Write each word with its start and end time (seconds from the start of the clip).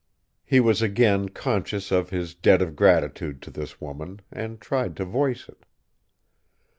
He 0.43 0.59
was 0.59 0.81
again 0.81 1.29
conscious 1.29 1.91
of 1.91 2.09
his 2.09 2.33
debt 2.33 2.59
of 2.63 2.75
gratitude 2.75 3.39
to 3.43 3.51
this 3.51 3.79
woman, 3.79 4.19
and 4.31 4.59
tried 4.59 4.97
to 4.97 5.05
voice 5.05 5.47
it. 5.47 5.63